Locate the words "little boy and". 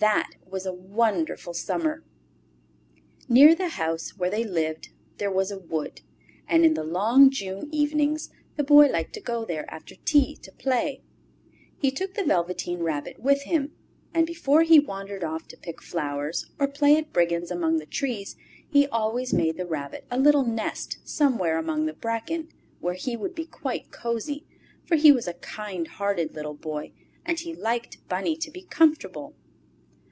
26.34-27.40